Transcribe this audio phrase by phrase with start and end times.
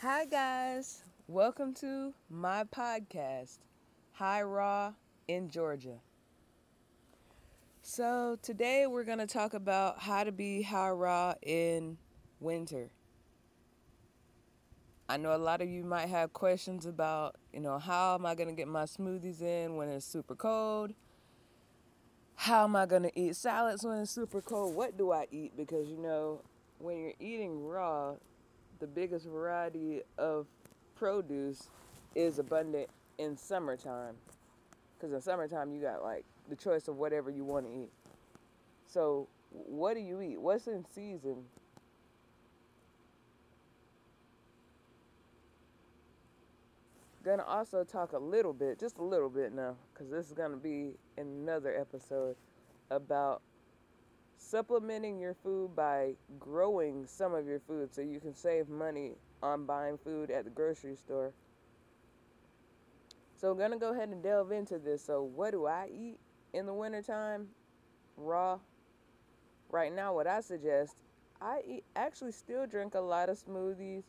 [0.00, 1.02] Hi, guys.
[1.26, 3.58] Welcome to my podcast,
[4.12, 4.92] High Raw
[5.26, 5.96] in Georgia.
[7.82, 11.98] So, today we're going to talk about how to be high raw in
[12.38, 12.90] winter.
[15.08, 18.36] I know a lot of you might have questions about, you know, how am I
[18.36, 20.92] going to get my smoothies in when it's super cold?
[22.36, 24.76] How am I going to eat salads when it's super cold?
[24.76, 25.56] What do I eat?
[25.56, 26.42] Because, you know,
[26.78, 28.14] when you're eating raw,
[28.80, 30.46] the biggest variety of
[30.94, 31.70] produce
[32.14, 32.88] is abundant
[33.18, 34.14] in summertime.
[34.98, 37.90] Because in summertime, you got like the choice of whatever you want to eat.
[38.86, 40.40] So, what do you eat?
[40.40, 41.44] What's in season?
[47.24, 50.56] Gonna also talk a little bit, just a little bit now, because this is gonna
[50.56, 52.36] be another episode
[52.90, 53.42] about
[54.38, 59.66] supplementing your food by growing some of your food so you can save money on
[59.66, 61.32] buying food at the grocery store.
[63.36, 65.04] So I'm going to go ahead and delve into this.
[65.04, 66.18] So what do I eat
[66.52, 67.48] in the wintertime?
[68.16, 68.58] Raw.
[69.70, 70.96] Right now what I suggest,
[71.40, 74.04] I eat, actually still drink a lot of smoothies.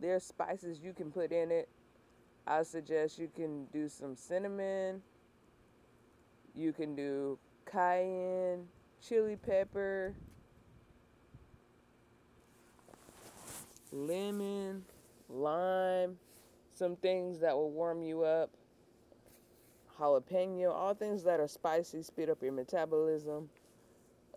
[0.00, 1.68] There's spices you can put in it.
[2.46, 5.02] I suggest you can do some cinnamon.
[6.54, 7.38] You can do
[7.70, 8.66] cayenne,
[9.06, 10.14] chili pepper,
[13.90, 14.84] lemon,
[15.28, 16.16] lime,
[16.74, 18.50] some things that will warm you up,
[19.98, 23.48] jalapeno, all things that are spicy, speed up your metabolism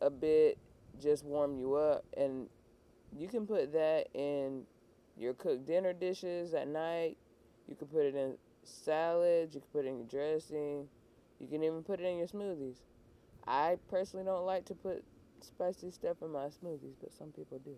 [0.01, 0.57] a bit,
[1.01, 2.03] just warm you up.
[2.17, 2.47] And
[3.17, 4.63] you can put that in
[5.17, 7.17] your cooked dinner dishes at night.
[7.67, 10.87] You can put it in salads, you can put it in your dressing,
[11.39, 12.77] you can even put it in your smoothies.
[13.47, 15.03] I personally don't like to put
[15.41, 17.75] spicy stuff in my smoothies, but some people do.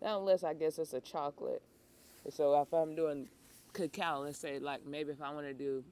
[0.00, 1.62] Now, unless I guess it's a chocolate.
[2.30, 3.28] So if I'm doing
[3.72, 5.84] cacao, let's say like maybe if I want to do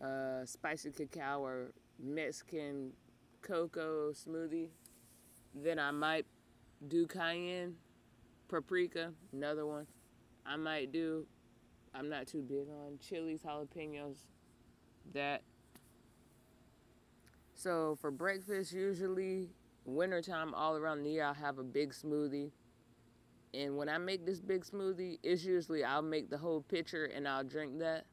[0.00, 1.72] uh, spicy cacao or
[2.02, 2.92] Mexican
[3.42, 4.68] cocoa smoothie,
[5.54, 6.26] then I might
[6.88, 7.74] do cayenne,
[8.48, 9.86] paprika, another one.
[10.46, 11.26] I might do.
[11.94, 14.18] I'm not too big on chilies, jalapenos,
[15.12, 15.42] that
[17.60, 19.50] so for breakfast, usually
[19.84, 22.52] wintertime, all around the year, I'll have a big smoothie.
[23.52, 27.28] And when I make this big smoothie, it's usually I'll make the whole pitcher and
[27.28, 28.06] I'll drink that.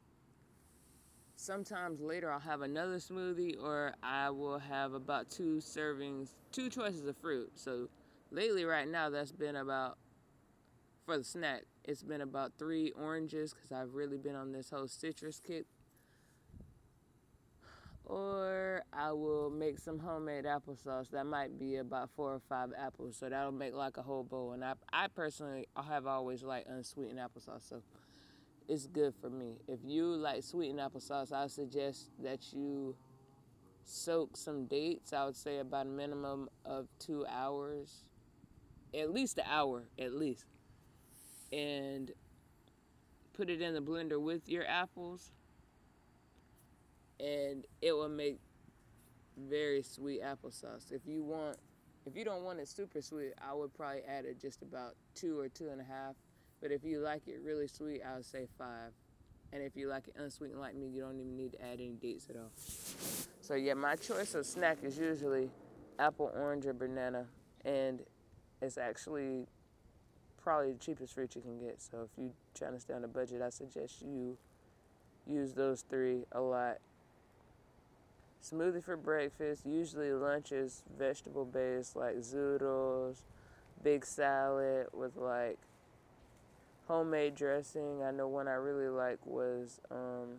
[1.38, 7.06] Sometimes later I'll have another smoothie or I will have about two servings, two choices
[7.06, 7.50] of fruit.
[7.56, 7.88] So
[8.31, 9.97] lately, right now, that's been about,
[11.06, 14.90] for the snack, it's been about three oranges because I've really been on this whole
[14.90, 15.68] citrus kick
[18.07, 21.09] or I will make some homemade applesauce.
[21.12, 24.53] That might be about four or five apples, so that'll make like a whole bowl.
[24.53, 27.81] And I, I personally, I have always liked unsweetened applesauce, so
[28.68, 29.57] it's good for me.
[29.68, 32.95] If you like sweetened applesauce, I suggest that you
[33.84, 35.12] soak some dates.
[35.12, 38.06] I would say about a minimum of two hours,
[38.94, 40.45] at least an hour, at least,
[41.51, 42.12] and
[43.34, 45.31] put it in the blender with your apples
[47.19, 48.39] and it will make
[49.50, 50.91] very sweet applesauce.
[50.91, 51.57] If you want,
[52.05, 55.39] if you don't want it super sweet, I would probably add it just about two
[55.39, 56.16] or two and a half.
[56.61, 58.91] But if you like it really sweet, I would say five.
[59.53, 61.94] And if you like it unsweetened like me, you don't even need to add any
[62.01, 62.51] dates at all.
[63.41, 65.50] So yeah, my choice of snack is usually
[66.00, 67.25] apple, orange, or banana,
[67.63, 68.01] and
[68.61, 69.47] it's actually
[70.44, 71.81] probably the cheapest fruit you can get.
[71.81, 74.38] So if you're trying to stay on a budget, I suggest you
[75.25, 76.77] use those three a lot
[78.44, 79.66] smoothie for breakfast.
[79.66, 83.18] Usually lunch is vegetable based, like zoodles,
[83.84, 85.58] big salad with like
[86.88, 88.02] homemade dressing.
[88.03, 90.38] I know one I really like was um,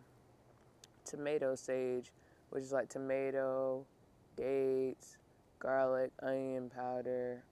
[1.05, 2.11] tomato sage,
[2.51, 3.85] which is like tomato,
[4.37, 5.17] dates,
[5.59, 7.43] garlic, onion powder,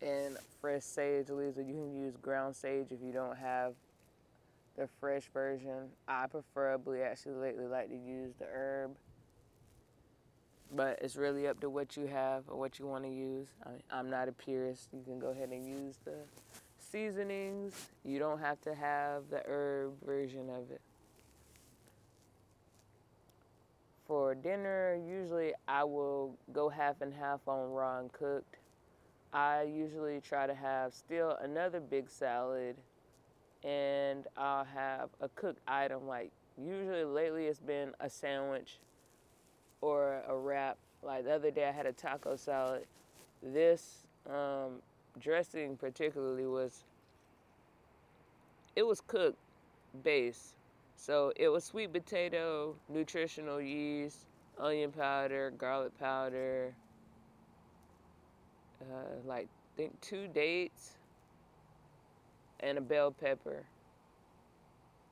[0.00, 1.56] and fresh sage leaves.
[1.56, 3.74] But you can use ground sage if you don't have
[4.76, 5.88] the fresh version.
[6.08, 8.96] I preferably actually lately like to use the herb,
[10.74, 13.48] but it's really up to what you have or what you want to use.
[13.90, 14.88] I, am not a purist.
[14.92, 16.14] You can go ahead and use the
[16.78, 17.90] seasonings.
[18.04, 20.80] You don't have to have the herb version of it.
[24.06, 28.56] For dinner, usually I will go half and half on raw and cooked.
[29.32, 32.76] I usually try to have still another big salad
[33.64, 36.06] and I'll have a cooked item.
[36.06, 38.78] Like usually lately it's been a sandwich
[39.80, 40.78] or a wrap.
[41.02, 42.86] Like the other day I had a taco salad.
[43.42, 44.80] This um,
[45.18, 46.84] dressing particularly was
[48.76, 49.38] it was cooked
[50.02, 50.54] base.
[50.96, 54.18] So it was sweet potato, nutritional yeast,
[54.58, 56.72] onion powder, garlic powder,
[58.80, 60.92] uh, like I think two dates
[62.62, 63.64] and a bell pepper.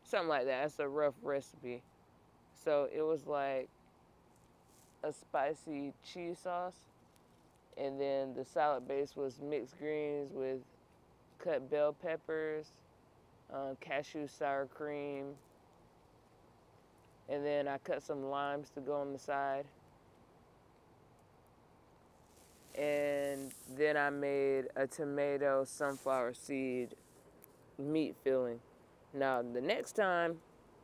[0.04, 0.62] Something like that.
[0.62, 1.82] That's a rough recipe.
[2.64, 3.68] So it was like
[5.02, 6.74] a spicy cheese sauce.
[7.76, 10.58] And then the salad base was mixed greens with
[11.38, 12.66] cut bell peppers,
[13.52, 15.34] uh, cashew sour cream,
[17.28, 19.64] and then I cut some limes to go on the side.
[22.76, 26.94] And then I made a tomato sunflower seed
[27.80, 28.60] meat filling.
[29.12, 30.36] Now, the next time,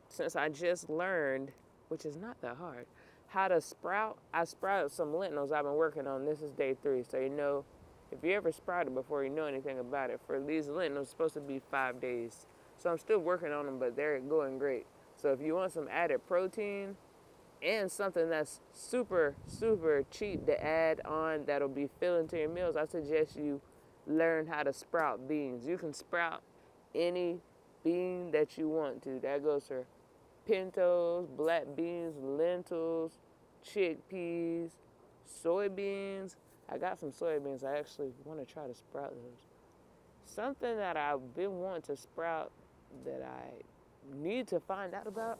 [0.09, 1.51] since I just learned,
[1.89, 2.85] which is not that hard,
[3.27, 6.25] how to sprout, I sprouted some lentils I've been working on.
[6.25, 7.65] This is day three, so you know,
[8.11, 11.41] if you ever sprouted before you know anything about it, for these lentils, supposed to
[11.41, 12.47] be five days.
[12.77, 14.85] So I'm still working on them, but they're going great.
[15.15, 16.95] So if you want some added protein
[17.61, 22.75] and something that's super, super cheap to add on that'll be filling to your meals,
[22.75, 23.61] I suggest you
[24.05, 25.65] learn how to sprout beans.
[25.65, 26.41] You can sprout
[26.95, 27.39] any
[27.83, 29.19] bean that you want to.
[29.19, 29.85] That goes for
[30.45, 33.19] pintos, black beans, lentils,
[33.65, 34.71] chickpeas,
[35.43, 36.35] soybeans.
[36.69, 37.63] I got some soybeans.
[37.63, 39.45] I actually want to try to sprout those.
[40.25, 42.51] Something that I've been wanting to sprout
[43.05, 45.39] that I need to find out about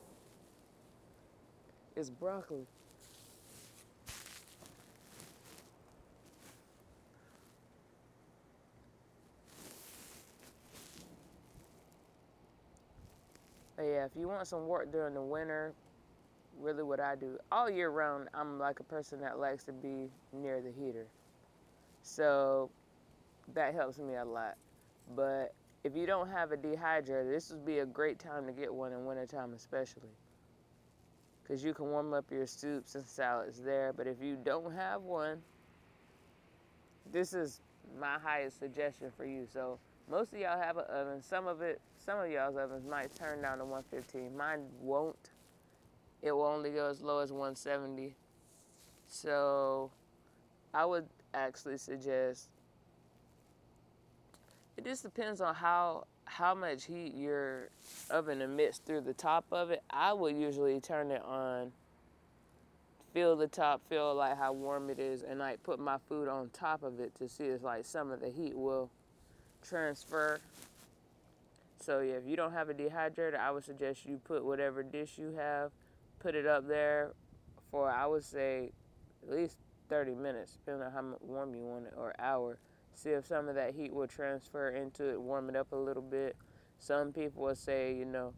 [1.96, 2.66] is broccoli.
[13.78, 15.72] But yeah, if you want some work during the winter,
[16.60, 20.10] really what I do all year round, I'm like a person that likes to be
[20.32, 21.06] near the heater.
[22.02, 22.70] So
[23.54, 24.56] that helps me a lot.
[25.14, 25.54] But
[25.84, 28.92] if you don't have a dehydrator, this would be a great time to get one
[28.92, 30.10] in wintertime, especially.
[31.44, 33.92] Because you can warm up your soups and salads there.
[33.92, 35.38] But if you don't have one,
[37.12, 37.60] this is
[37.96, 39.46] my highest suggestion for you.
[39.46, 39.78] So
[40.10, 41.22] most of y'all have an oven.
[41.22, 44.36] Some of it, some of y'all's ovens might turn down to 115.
[44.36, 45.30] Mine won't.
[46.22, 48.14] It will only go as low as 170.
[49.06, 49.90] So
[50.72, 52.48] I would actually suggest
[54.76, 57.70] it just depends on how how much heat your
[58.10, 59.82] oven emits through the top of it.
[59.90, 61.72] I would usually turn it on,
[63.12, 66.50] feel the top, feel like how warm it is, and like put my food on
[66.50, 68.90] top of it to see if like some of the heat will
[69.66, 70.40] transfer.
[71.80, 75.18] So yeah, if you don't have a dehydrator, I would suggest you put whatever dish
[75.18, 75.70] you have,
[76.18, 77.12] put it up there
[77.70, 78.72] for I would say
[79.22, 79.56] at least
[79.88, 82.58] 30 minutes, depending on how warm you want it, or hour
[82.98, 86.02] see if some of that heat will transfer into it, warm it up a little
[86.02, 86.36] bit.
[86.80, 88.34] Some people will say, you know,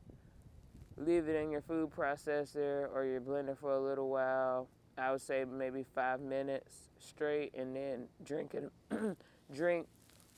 [0.96, 4.68] leave it in your food processor or your blender for a little while.
[4.98, 8.70] I would say maybe five minutes straight and then drink it,
[9.54, 9.86] drink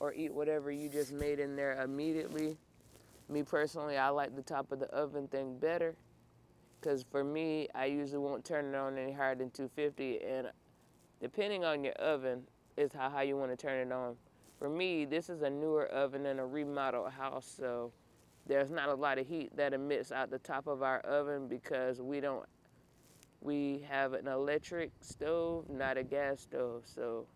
[0.02, 2.56] or eat whatever you just made in there immediately.
[3.28, 5.94] Me personally, I like the top of the oven thing better
[6.80, 10.48] because for me, I usually won't turn it on any higher than 250 and
[11.20, 12.42] depending on your oven,
[12.76, 14.16] is how, how you want to turn it on.
[14.58, 17.92] For me, this is a newer oven in a remodeled house, so
[18.46, 22.00] there's not a lot of heat that emits out the top of our oven because
[22.00, 22.44] we don't
[23.40, 27.26] we have an electric stove, not a gas stove, so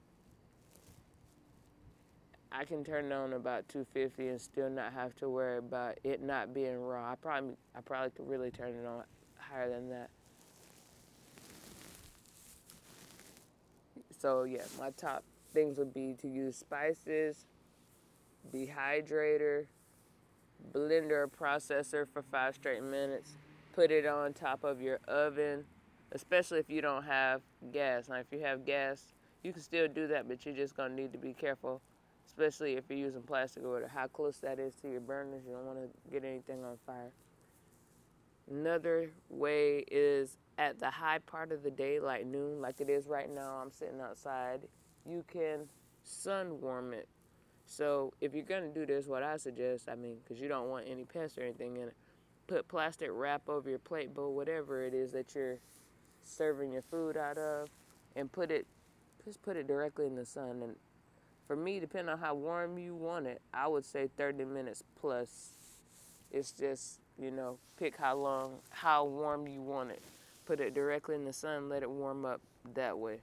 [2.58, 6.54] I can turn on about 250 and still not have to worry about it not
[6.54, 7.12] being raw.
[7.12, 9.02] I probably I probably could really turn it on
[9.36, 10.08] higher than that.
[14.18, 15.22] So yeah, my top
[15.52, 17.44] things would be to use spices,
[18.54, 19.66] dehydrator,
[20.72, 23.32] blender processor for five straight minutes.
[23.74, 25.64] Put it on top of your oven,
[26.12, 28.08] especially if you don't have gas.
[28.08, 31.12] Now, if you have gas, you can still do that, but you're just gonna need
[31.12, 31.82] to be careful,
[32.26, 35.42] especially if you're using plastic or how close that is to your burners.
[35.46, 37.12] You don't want to get anything on fire.
[38.50, 43.06] Another way is at the high part of the day, like noon, like it is
[43.06, 43.60] right now.
[43.62, 44.60] I'm sitting outside.
[45.08, 45.68] You can
[46.02, 47.08] sun warm it.
[47.66, 50.86] So if you're gonna do this, what I suggest, I mean, because you don't want
[50.88, 51.94] any pests or anything in it,
[52.46, 55.58] put plastic wrap over your plate bowl, whatever it is that you're
[56.22, 57.68] serving your food out of,
[58.14, 58.66] and put it,
[59.24, 60.60] just put it directly in the sun.
[60.62, 60.76] And
[61.46, 65.50] for me, depending on how warm you want it, I would say 30 minutes plus.
[66.32, 70.02] It's just you know, pick how long, how warm you want it.
[70.46, 72.40] Put it directly in the sun, let it warm up
[72.74, 73.20] that way.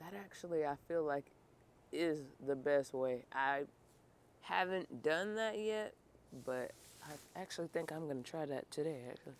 [0.00, 1.24] That actually, I feel like
[1.92, 3.24] is the best way.
[3.32, 3.62] I
[4.42, 5.94] haven't done that yet,
[6.44, 6.72] but
[7.04, 9.34] I actually think I'm going to try that today, actually.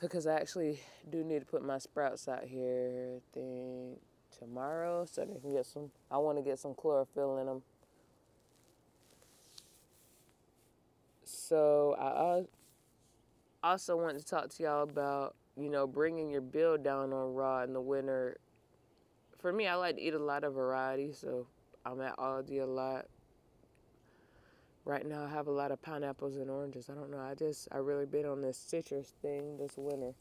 [0.00, 3.98] Because I actually do need to put my sprouts out here, I think,
[4.38, 5.90] tomorrow so they can get some.
[6.10, 7.62] I want to get some chlorophyll in them.
[11.24, 17.12] So I also want to talk to y'all about, you know, bringing your bill down
[17.12, 18.38] on raw in the winter.
[19.38, 21.46] For me, I like to eat a lot of variety, so
[21.84, 23.06] I'm at Aldi a lot.
[24.84, 26.88] Right now, I have a lot of pineapples and oranges.
[26.90, 27.20] I don't know.
[27.20, 30.14] I just, I really been on this citrus thing this winter.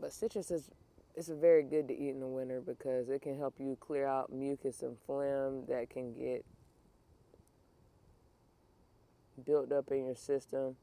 [0.00, 0.70] But citrus is,
[1.14, 4.32] it's very good to eat in the winter because it can help you clear out
[4.32, 6.44] mucus and phlegm that can get
[9.44, 10.76] built up in your system.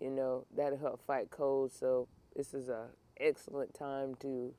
[0.00, 1.72] You know, that'll help fight cold.
[1.72, 2.86] So this is a
[3.18, 4.54] excellent time to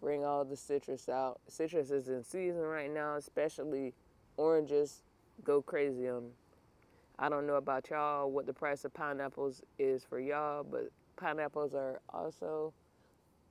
[0.00, 1.40] bring all the citrus out.
[1.48, 3.94] Citrus is in season right now, especially
[4.36, 5.02] oranges
[5.44, 6.32] go crazy on them.
[7.18, 11.74] I don't know about y'all what the price of pineapples is for y'all, but pineapples
[11.74, 12.72] are also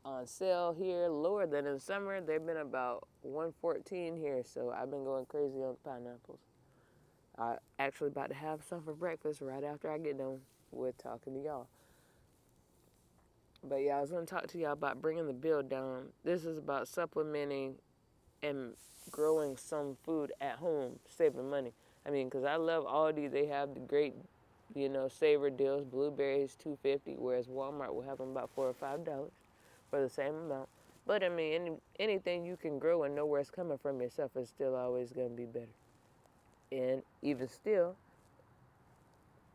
[0.08, 2.22] on sale here, lower than in summer.
[2.22, 6.40] They've been about 114 here, so I've been going crazy on pineapples.
[7.38, 10.40] I actually about to have some for breakfast right after I get done
[10.72, 11.68] with talking to y'all.
[13.64, 16.06] But yeah, I was going to talk to y'all about bringing the bill down.
[16.24, 17.76] This is about supplementing
[18.42, 18.74] and
[19.12, 21.74] growing some food at home, saving money.
[22.06, 23.30] I mean, because I love Aldi.
[23.30, 24.14] They have the great,
[24.74, 25.84] you know, saver deals.
[25.84, 29.32] Blueberries, two fifty, whereas Walmart will have them about four or five dollars
[29.90, 30.70] for the same amount.
[31.06, 34.32] But I mean, any, anything you can grow and know where it's coming from yourself
[34.36, 35.68] is still always going to be better.
[36.72, 37.96] And even still,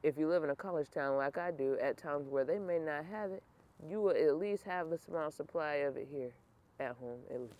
[0.03, 2.79] if you live in a college town like I do, at times where they may
[2.79, 3.43] not have it,
[3.89, 6.33] you will at least have a small supply of it here
[6.81, 7.55] at home, at least.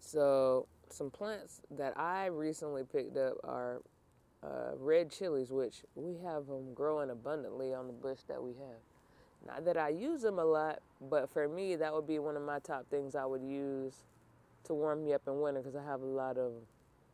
[0.00, 3.82] So, some plants that I recently picked up are
[4.42, 8.93] uh, red chilies, which we have them growing abundantly on the bush that we have.
[9.46, 12.42] Not that I use them a lot, but for me, that would be one of
[12.42, 14.04] my top things I would use
[14.64, 16.62] to warm me up in winter because I have a lot of them.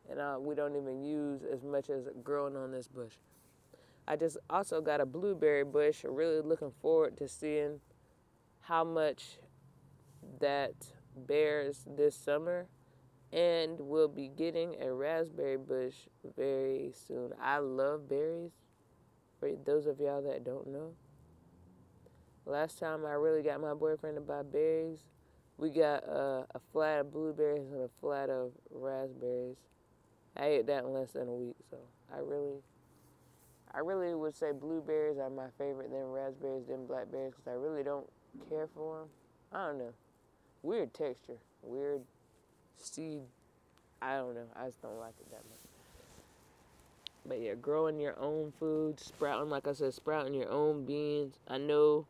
[0.09, 3.13] And uh, we don't even use as much as growing on this bush.
[4.07, 6.03] I just also got a blueberry bush.
[6.03, 7.79] Really looking forward to seeing
[8.61, 9.37] how much
[10.39, 10.73] that
[11.15, 12.67] bears this summer
[13.33, 15.95] and we'll be getting a raspberry bush
[16.37, 17.31] very soon.
[17.41, 18.51] I love berries.
[19.39, 20.91] For those of y'all that don't know,
[22.45, 24.99] last time I really got my boyfriend to buy berries,
[25.57, 29.57] we got uh, a flat of blueberries and a flat of raspberries.
[30.35, 31.77] I ate that in less than a week, so
[32.13, 32.61] I really,
[33.73, 37.83] I really would say blueberries are my favorite, then raspberries, then blackberries, because I really
[37.83, 38.07] don't
[38.49, 39.07] care for them.
[39.51, 39.93] I don't know,
[40.63, 42.01] weird texture, weird
[42.77, 43.21] seed.
[44.01, 44.47] I don't know.
[44.55, 45.59] I just don't like it that much.
[47.25, 51.35] But yeah, growing your own food, sprouting, like I said, sprouting your own beans.
[51.47, 52.07] I know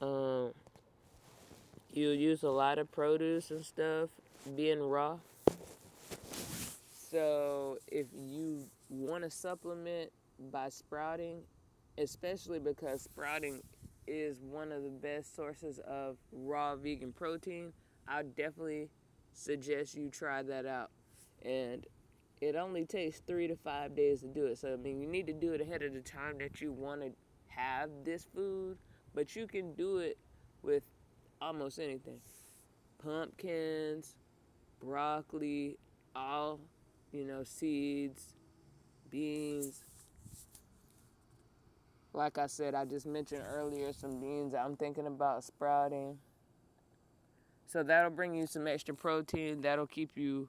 [0.00, 0.52] um,
[1.92, 4.10] you use a lot of produce and stuff
[4.54, 5.18] being raw.
[7.10, 10.10] So if you want to supplement
[10.50, 11.40] by sprouting,
[11.98, 13.62] especially because sprouting
[14.06, 17.72] is one of the best sources of raw vegan protein,
[18.06, 18.90] I definitely
[19.32, 20.90] suggest you try that out.
[21.42, 21.86] And
[22.40, 24.58] it only takes three to five days to do it.
[24.58, 27.00] So, I mean, you need to do it ahead of the time that you want
[27.00, 27.12] to
[27.48, 28.76] have this food,
[29.16, 30.18] but you can do it
[30.62, 30.84] with
[31.40, 32.20] almost anything
[33.02, 34.14] pumpkins,
[34.80, 35.76] broccoli,
[36.14, 36.60] all,
[37.12, 38.34] you know, seeds,
[39.10, 39.80] beans.
[42.12, 46.18] Like I said, I just mentioned earlier some beans I'm thinking about sprouting.
[47.66, 49.62] So that'll bring you some extra protein.
[49.62, 50.48] That'll keep you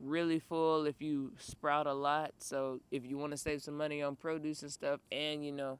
[0.00, 2.32] really full if you sprout a lot.
[2.38, 5.78] So if you want to save some money on produce and stuff and you know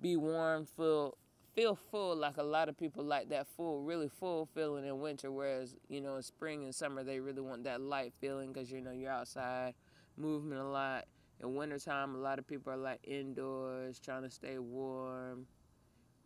[0.00, 1.16] be warm, full
[1.54, 5.30] feel full like a lot of people like that full, really full feeling in winter
[5.30, 8.80] whereas, you know, in spring and summer they really want that light feeling cuz you
[8.80, 9.74] know you're outside,
[10.16, 11.06] movement a lot.
[11.40, 15.46] In wintertime, a lot of people are like indoors, trying to stay warm,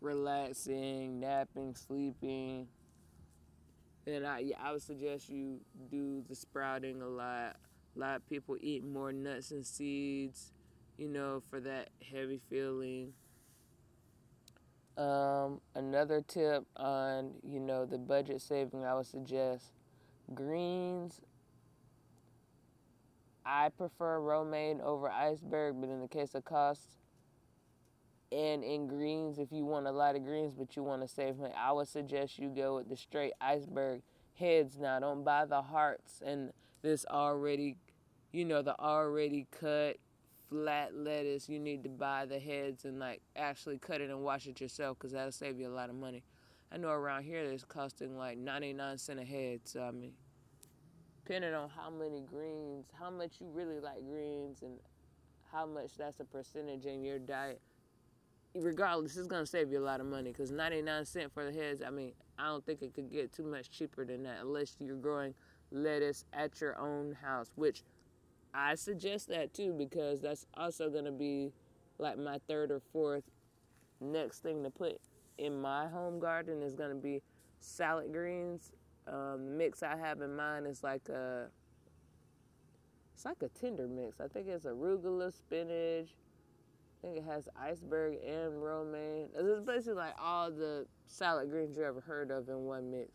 [0.01, 2.69] relaxing, napping, sleeping
[4.07, 7.57] then I I would suggest you do the sprouting a lot.
[7.97, 10.53] A lot of people eat more nuts and seeds,
[10.97, 13.13] you know, for that heavy feeling.
[14.97, 19.73] Um, another tip on you know the budget saving, I would suggest
[20.35, 21.21] greens.
[23.45, 26.97] I prefer romaine over iceberg, but in the case of cost,
[28.33, 31.39] and in greens, if you want a lot of greens but you want to save
[31.39, 34.03] money, I would suggest you go with the straight iceberg.
[34.39, 34.99] heads now.
[34.99, 37.77] Don't buy the hearts and this already,
[38.33, 39.97] you know, the already cut
[40.49, 41.49] flat lettuce.
[41.49, 44.99] You need to buy the heads and like actually cut it and wash it yourself
[44.99, 46.23] because that'll save you a lot of money.
[46.73, 49.61] I know around here it's costing like 99 cent a head.
[49.65, 50.13] So I mean,
[51.25, 54.79] depending on how many greens, how much you really like greens, and
[55.53, 57.61] how much that's a percentage in your diet.
[58.55, 61.83] Regardless, it's gonna save you a lot of money because 99 cent for the heads.
[61.87, 64.97] I mean, I don't think it could get too much cheaper than that unless you're
[64.97, 65.35] growing
[65.71, 67.83] lettuce at your own house, which
[68.55, 71.53] I suggest that too because that's also gonna be
[71.99, 73.25] like my third or fourth
[74.01, 74.99] next thing to put
[75.39, 77.23] in my home garden is gonna be
[77.61, 78.73] salad greens.
[79.07, 81.49] Um, the mix I have in mind is like a
[83.15, 84.21] it's like a tender mix.
[84.21, 86.09] I think it's arugula, spinach.
[86.09, 89.29] I think it has iceberg and romaine.
[89.35, 93.11] It's basically like all the salad greens you ever heard of in one mix.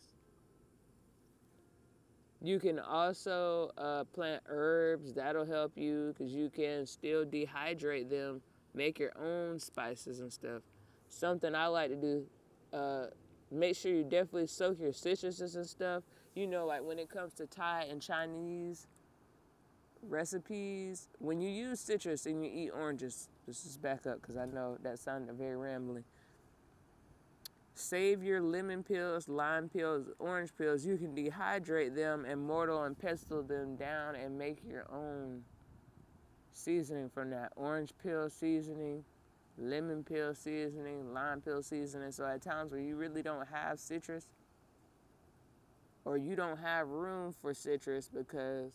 [2.44, 5.14] You can also uh, plant herbs.
[5.14, 8.42] That'll help you because you can still dehydrate them,
[8.74, 10.64] make your own spices and stuff.
[11.10, 12.26] Something I like to do,
[12.74, 13.06] uh,
[13.52, 16.04] make sure you definitely soak your citruses and stuff.
[16.34, 18.88] You know, like when it comes to Thai and Chinese
[20.02, 24.46] recipes, when you use citrus and you eat oranges, this is back up because I
[24.46, 26.06] know that sounded very rambling.
[27.74, 30.86] Save your lemon peels, lime peels, orange peels.
[30.86, 35.44] You can dehydrate them and mortar and pestle them down and make your own
[36.54, 37.54] seasoning from that.
[37.56, 39.04] Orange peel seasoning,
[39.58, 42.12] lemon peel seasoning, lime peel seasoning.
[42.12, 44.28] So at times where you really don't have citrus
[46.04, 48.72] or you don't have room for citrus because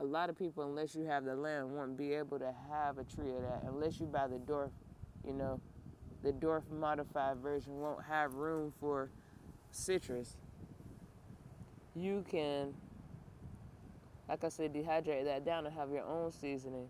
[0.00, 3.04] a lot of people, unless you have the land, won't be able to have a
[3.04, 4.70] tree of that unless you buy the dwarf,
[5.26, 5.60] you know,
[6.22, 9.10] the dwarf modified version won't have room for
[9.70, 10.36] citrus.
[11.94, 12.74] You can,
[14.28, 16.88] like I said, dehydrate that down and have your own seasoning.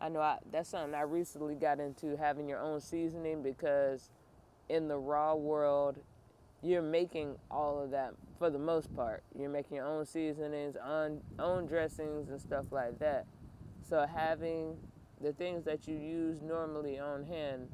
[0.00, 4.10] I know I, that's something I recently got into having your own seasoning because
[4.68, 5.98] in the raw world,
[6.62, 9.22] you're making all of that for the most part.
[9.38, 13.26] You're making your own seasonings, own, own dressings, and stuff like that.
[13.86, 14.76] So having
[15.20, 17.68] the things that you use normally on hand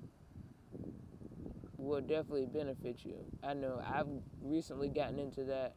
[1.87, 3.17] will definitely benefit you.
[3.43, 4.09] I know I've
[4.43, 5.75] recently gotten into that.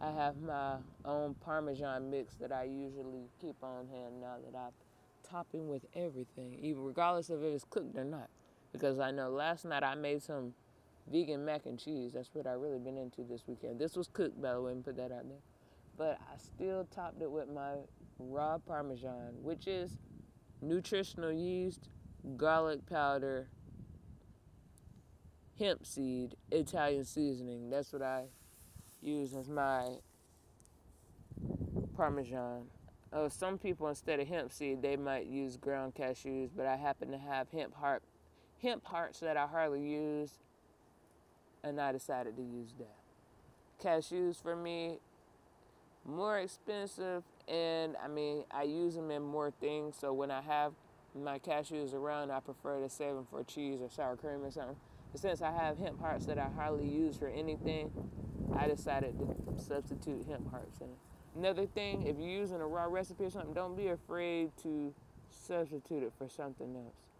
[0.00, 4.72] I have my own Parmesan mix that I usually keep on hand now that I'm
[5.28, 8.28] topping with everything, even regardless of if it's cooked or not.
[8.72, 10.54] Because I know last night I made some
[11.10, 12.12] vegan mac and cheese.
[12.12, 13.78] That's what I really been into this weekend.
[13.78, 15.42] This was cooked, by the way, and put that out there.
[15.96, 17.72] But I still topped it with my
[18.18, 19.98] raw Parmesan, which is
[20.62, 21.88] nutritional yeast,
[22.36, 23.48] garlic powder,
[25.60, 27.70] hemp seed, Italian seasoning.
[27.70, 28.24] That's what I
[29.02, 29.88] use as my
[31.96, 32.64] Parmesan.
[33.12, 37.10] Oh, some people instead of hemp seed, they might use ground cashews, but I happen
[37.10, 38.02] to have hemp heart,
[38.62, 40.38] hemp hearts that I hardly use
[41.62, 42.96] and I decided to use that.
[43.84, 44.98] Cashews for me,
[46.06, 49.96] more expensive, and I mean, I use them in more things.
[50.00, 50.72] So when I have
[51.14, 54.76] my cashews around, I prefer to save them for cheese or sour cream or something.
[55.14, 57.90] Since I have hemp hearts that I hardly use for anything,
[58.56, 60.88] I decided to substitute hemp hearts in.
[61.36, 64.94] Another thing, if you're using a raw recipe or something, don't be afraid to
[65.30, 67.10] substitute it for something else.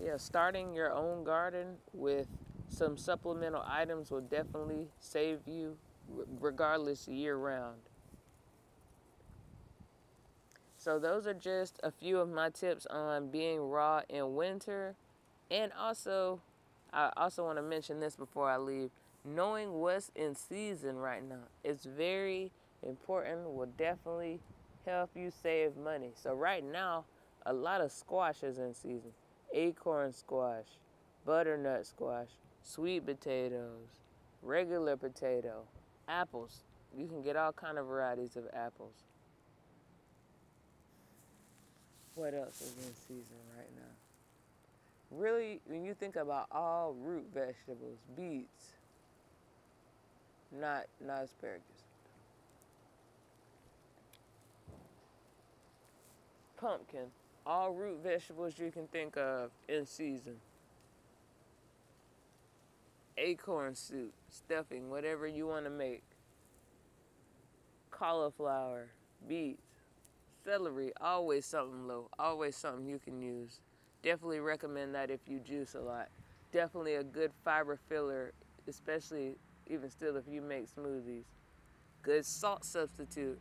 [0.00, 2.26] yeah, starting your own garden with
[2.68, 5.76] some supplemental items will definitely save you
[6.40, 7.80] regardless year round.
[10.86, 14.94] So those are just a few of my tips on being raw in winter.
[15.50, 16.40] And also,
[16.92, 18.90] I also want to mention this before I leave.
[19.24, 22.52] Knowing what's in season right now is very
[22.86, 24.38] important, will definitely
[24.86, 26.10] help you save money.
[26.14, 27.04] So right now,
[27.46, 29.10] a lot of squash is in season
[29.52, 30.78] acorn squash,
[31.24, 32.28] butternut squash,
[32.62, 34.04] sweet potatoes,
[34.40, 35.62] regular potato,
[36.06, 36.62] apples.
[36.96, 39.02] You can get all kind of varieties of apples.
[42.16, 43.92] What else is in season right now?
[45.10, 48.72] Really, when you think about all root vegetables, beets,
[50.50, 51.62] not not asparagus.
[56.58, 57.08] Pumpkin,
[57.46, 60.36] all root vegetables you can think of in season.
[63.18, 66.02] Acorn soup, stuffing, whatever you want to make.
[67.90, 68.88] Cauliflower,
[69.28, 69.65] beets,
[70.46, 73.60] celery, always something low, always something you can use.
[74.02, 76.08] Definitely recommend that if you juice a lot.
[76.52, 78.32] Definitely a good fiber filler
[78.68, 79.36] especially
[79.68, 81.24] even still if you make smoothies.
[82.02, 83.40] Good salt substitute.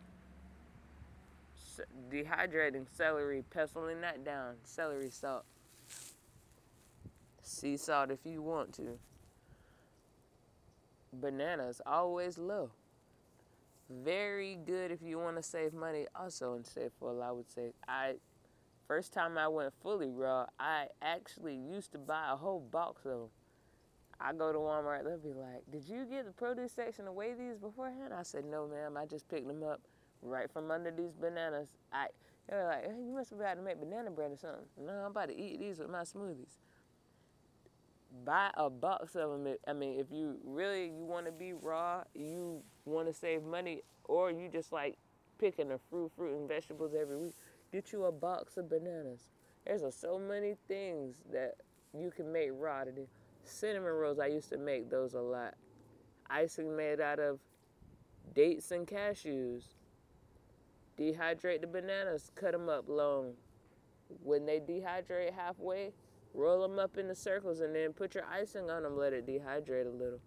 [2.12, 4.56] dehydrating celery, penciling that down.
[4.64, 5.44] Celery salt.
[7.42, 8.98] Sea salt if you want to.
[11.14, 12.72] Bananas always low.
[13.90, 16.08] Very good if you want to save money.
[16.16, 18.16] Also in Save I would say I
[18.88, 23.12] first time I went fully raw, I actually used to buy a whole box of
[23.12, 23.30] them.
[24.20, 27.34] I go to Walmart, they'll be like, Did you get the produce section to weigh
[27.34, 28.14] these beforehand?
[28.14, 29.82] I said, No, ma'am, I just picked them up
[30.22, 31.70] right from under these bananas.
[31.92, 32.08] I
[32.50, 34.66] they were like, hey, you must have about to make banana bread or something.
[34.86, 36.60] No, I'm about to eat these with my smoothies.
[38.24, 39.56] Buy a box of them.
[39.68, 43.82] I mean, if you really you want to be raw, you want to save money,
[44.06, 44.98] or you just like
[45.40, 47.36] picking a fruit, fruit and vegetables every week,
[47.72, 49.28] get you a box of bananas.
[49.66, 51.56] There's a, so many things that
[51.94, 53.08] you can make raw today.
[53.44, 55.56] Cinnamon rolls, I used to make those a lot.
[56.30, 57.40] Icing made out of
[58.34, 59.64] dates and cashews.
[60.98, 63.34] Dehydrate the bananas, cut them up long.
[64.24, 65.92] When they dehydrate halfway,
[66.36, 69.88] roll them up into circles and then put your icing on them, let it dehydrate
[69.88, 70.20] a little.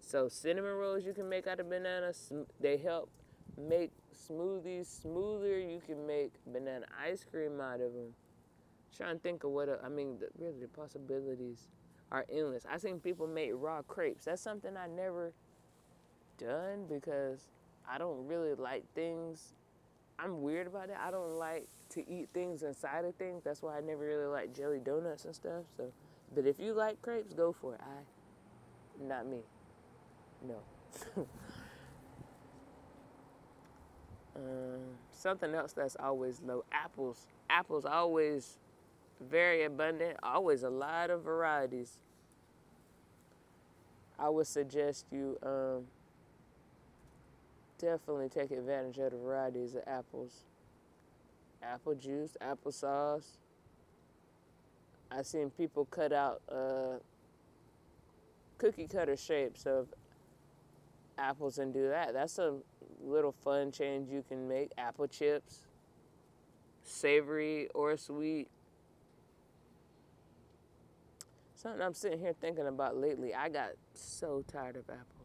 [0.00, 3.10] So, cinnamon rolls you can make out of bananas, they help
[3.58, 5.58] make smoothies smoother.
[5.58, 8.14] You can make banana ice cream out of them.
[8.96, 11.68] trying to think of what, a, I mean, the, really the possibilities
[12.10, 12.64] are endless.
[12.70, 14.24] I've seen people make raw crepes.
[14.24, 15.32] That's something I never
[16.38, 17.48] done because
[17.88, 19.52] I don't really like things.
[20.18, 20.96] I'm weird about it.
[21.00, 23.44] I don't like to eat things inside of things.
[23.44, 25.64] That's why I never really like jelly donuts and stuff.
[25.76, 25.92] So,
[26.34, 27.80] but if you like crepes, go for it.
[27.80, 29.38] I, not me.
[30.46, 30.56] No.
[34.36, 34.80] um,
[35.12, 36.64] something else that's always low.
[36.72, 37.26] Apples.
[37.48, 38.58] Apples always
[39.20, 41.98] very abundant, always a lot of varieties.
[44.18, 45.84] I would suggest you um,
[47.78, 50.44] definitely take advantage of the varieties of apples.
[51.62, 53.36] Apple juice, applesauce.
[55.10, 56.98] I've seen people cut out uh,
[58.58, 59.88] cookie cutter shapes of
[61.16, 62.12] apples and do that.
[62.12, 62.56] That's a
[63.02, 64.70] little fun change you can make.
[64.76, 65.62] Apple chips,
[66.82, 68.48] savory or sweet.
[71.54, 73.34] Something I'm sitting here thinking about lately.
[73.34, 75.17] I got so tired of apples.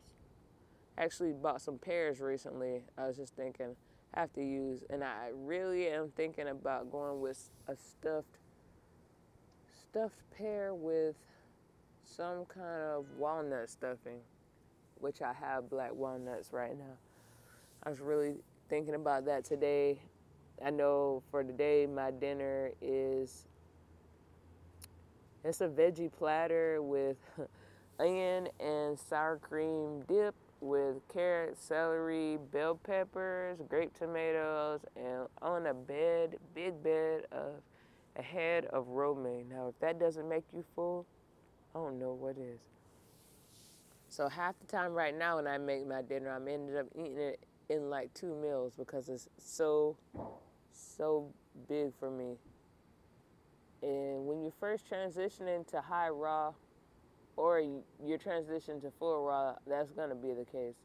[0.98, 2.84] Actually, bought some pears recently.
[2.98, 3.76] I was just thinking,
[4.14, 8.38] I have to use, and I really am thinking about going with a stuffed,
[9.90, 11.16] stuffed pear with
[12.04, 14.20] some kind of walnut stuffing,
[15.00, 16.98] which I have black walnuts right now.
[17.84, 18.36] I was really
[18.70, 20.00] thinking about that today.
[20.64, 23.46] I know for today my dinner is
[25.44, 27.18] it's a veggie platter with
[28.00, 35.74] onion and sour cream dip with carrots, celery, bell peppers, grape tomatoes, and on a
[35.74, 37.56] bed, big bed of
[38.16, 39.50] a head of romaine.
[39.50, 41.06] Now, if that doesn't make you full,
[41.76, 42.60] I don't know what is.
[44.08, 47.18] So half the time right now when I make my dinner, I'm ended up eating
[47.18, 49.98] it in like two meals because it's so,
[50.72, 51.28] so
[51.68, 52.38] big for me.
[53.82, 56.54] And when you first transition into high raw,
[57.36, 57.62] or
[58.04, 60.76] your transition to full raw, that's gonna be the case.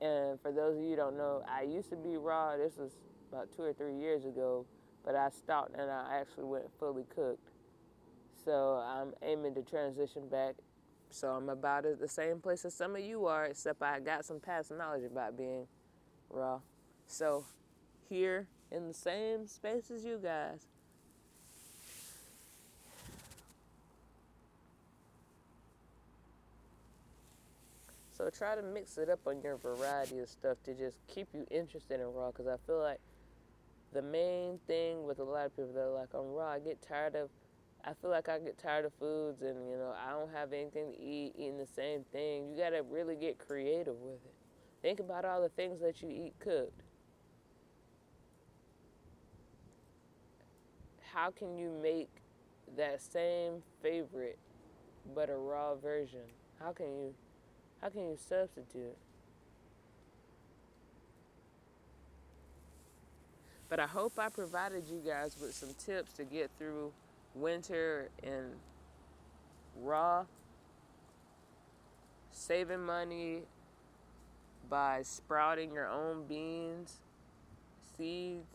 [0.00, 2.56] And for those of you don't know, I used to be raw.
[2.56, 2.92] This was
[3.32, 4.66] about two or three years ago,
[5.04, 7.48] but I stopped and I actually went fully cooked.
[8.44, 10.54] So I'm aiming to transition back.
[11.10, 14.24] So I'm about at the same place as some of you are, except I got
[14.24, 15.66] some past knowledge about being
[16.28, 16.60] raw.
[17.06, 17.44] So
[18.08, 20.66] here in the same space as you guys,
[28.16, 31.46] So try to mix it up on your variety of stuff to just keep you
[31.50, 32.30] interested in raw.
[32.30, 33.00] Because I feel like
[33.92, 36.80] the main thing with a lot of people that are like on raw, I get
[36.80, 37.28] tired of.
[37.84, 40.92] I feel like I get tired of foods, and you know I don't have anything
[40.92, 42.48] to eat, eating the same thing.
[42.48, 44.34] You gotta really get creative with it.
[44.82, 46.82] Think about all the things that you eat cooked.
[51.12, 52.08] How can you make
[52.76, 54.38] that same favorite,
[55.14, 56.26] but a raw version?
[56.58, 57.14] How can you?
[57.86, 58.96] How can you substitute?
[63.68, 66.92] But I hope I provided you guys with some tips to get through
[67.36, 68.46] winter and
[69.80, 70.24] raw,
[72.32, 73.42] saving money
[74.68, 76.96] by sprouting your own beans,
[77.96, 78.48] seeds,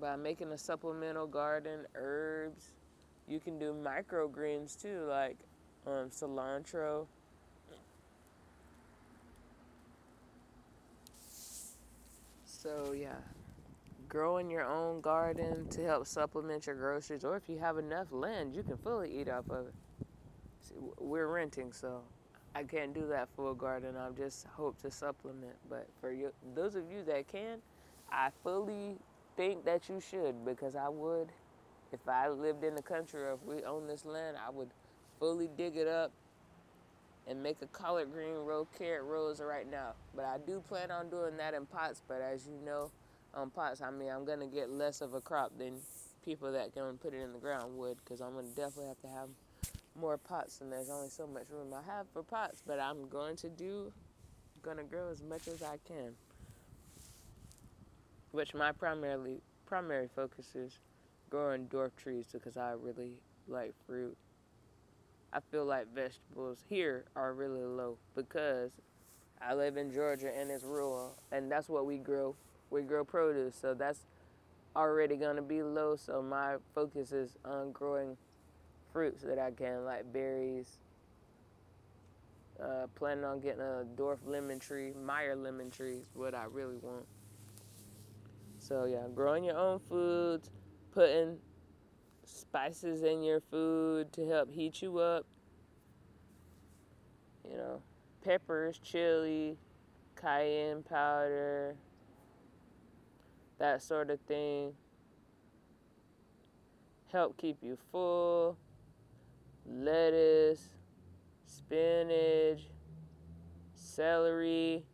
[0.00, 2.68] by making a supplemental garden, herbs,
[3.26, 5.38] You can do microgreens too, like
[5.86, 7.06] um, cilantro.
[12.44, 13.14] So yeah,
[14.08, 18.08] grow in your own garden to help supplement your groceries, or if you have enough
[18.10, 19.74] land, you can fully eat off of it.
[20.62, 22.02] See, we're renting, so
[22.54, 23.94] I can't do that full garden.
[23.96, 25.54] I just hope to supplement.
[25.70, 27.58] But for you, those of you that can,
[28.10, 28.96] I fully
[29.36, 31.28] think that you should because I would.
[31.92, 34.70] If I lived in the country or if we owned this land, I would
[35.18, 36.12] fully dig it up
[37.26, 39.92] and make a collard green row carrot rows right now.
[40.14, 42.00] But I do plan on doing that in pots.
[42.06, 42.90] But as you know,
[43.34, 45.74] on pots, I mean, I'm gonna get less of a crop than
[46.24, 49.08] people that can put it in the ground would, because I'm gonna definitely have to
[49.08, 49.28] have
[49.98, 52.62] more pots, and there's only so much room I have for pots.
[52.64, 53.92] But I'm going to do,
[54.62, 56.14] gonna grow as much as I can.
[58.30, 60.78] Which my primarily primary focus is
[61.30, 64.16] growing dwarf trees because I really like fruit
[65.32, 68.72] I feel like vegetables here are really low because
[69.40, 72.34] I live in Georgia and it's rural, and that's what we grow.
[72.70, 74.00] We grow produce, so that's
[74.74, 75.96] already gonna be low.
[75.96, 78.16] So my focus is on growing
[78.92, 80.78] fruits that I can, like berries.
[82.58, 86.78] Uh, planning on getting a dwarf lemon tree, Meyer lemon tree is what I really
[86.78, 87.04] want.
[88.58, 90.50] So yeah, growing your own foods,
[90.92, 91.36] putting
[92.26, 95.24] spices in your food to help heat you up.
[97.48, 97.82] You know,
[98.24, 99.56] peppers, chili,
[100.20, 101.76] cayenne powder,
[103.58, 104.72] that sort of thing.
[107.12, 108.58] Help keep you full.
[109.64, 110.68] Lettuce,
[111.46, 112.62] spinach,
[113.74, 114.84] celery,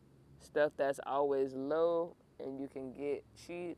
[0.40, 3.77] stuff that's always low and you can get cheap.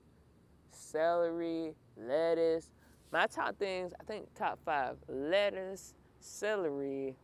[0.70, 2.70] Celery, lettuce,
[3.14, 7.14] my top things, I think top five lettuce, celery,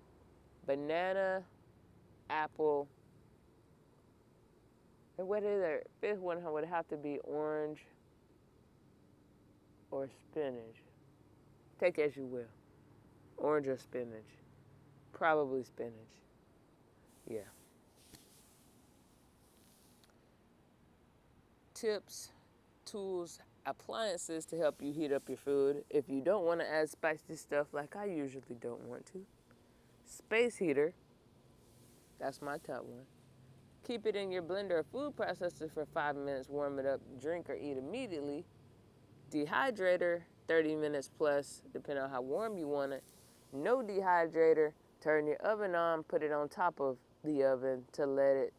[0.65, 1.43] banana,
[2.31, 2.87] apple.
[5.19, 7.81] And what is the fifth one would have to be orange
[9.91, 10.77] or spinach.
[11.81, 12.45] Take as you will.
[13.37, 14.31] Orange or spinach.
[15.13, 15.93] Probably spinach.
[17.29, 17.41] Yeah.
[21.75, 22.31] Tips,
[22.85, 26.89] tools, appliances to help you heat up your food if you don't want to add
[26.89, 29.25] spicy stuff like I usually don't want to.
[30.05, 30.93] Space heater,
[32.19, 33.05] that's my top one.
[33.87, 37.49] Keep it in your blender or food processor for five minutes, warm it up, drink
[37.49, 38.45] or eat immediately.
[39.33, 43.05] Dehydrator, 30 minutes plus, depending on how warm you want it.
[43.53, 48.37] No dehydrator, turn your oven on, put it on top of the oven to let
[48.37, 48.53] it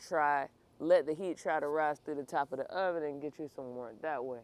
[0.00, 0.48] try
[0.82, 3.48] let the heat try to rise through the top of the oven and get you
[3.54, 4.40] some warmth that way.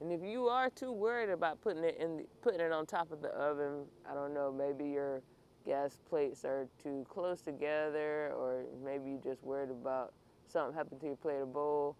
[0.00, 3.10] And if you are too worried about putting it in, the, putting it on top
[3.10, 5.20] of the oven, I don't know, maybe your
[5.66, 10.14] gas plates are too close together, or maybe you're just worried about
[10.46, 11.96] something happening to your plate or bowl,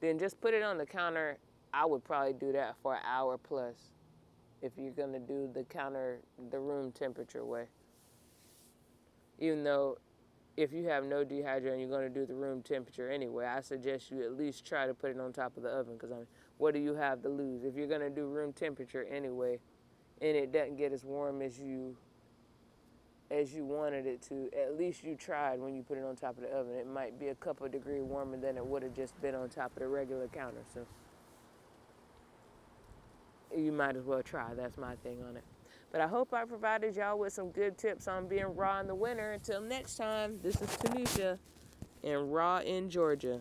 [0.00, 1.38] then just put it on the counter.
[1.72, 3.76] I would probably do that for an hour plus
[4.62, 6.18] if you're gonna do the counter,
[6.50, 7.66] the room temperature way.
[9.38, 9.96] Even though
[10.58, 13.60] if you have no dehydrator and you're going to do the room temperature anyway, I
[13.60, 16.16] suggest you at least try to put it on top of the oven because I
[16.16, 17.62] mean, what do you have to lose?
[17.62, 19.60] If you're going to do room temperature anyway,
[20.20, 21.96] and it doesn't get as warm as you
[23.30, 26.36] as you wanted it to, at least you tried when you put it on top
[26.38, 26.74] of the oven.
[26.74, 29.70] It might be a couple degree warmer than it would have just been on top
[29.76, 30.64] of the regular counter.
[30.74, 30.84] So
[33.56, 34.54] you might as well try.
[34.54, 35.44] That's my thing on it.
[35.90, 38.94] But I hope I provided y'all with some good tips on being raw in the
[38.94, 39.32] winter.
[39.32, 41.38] Until next time, this is Tanisha
[42.04, 43.40] and Raw in Georgia.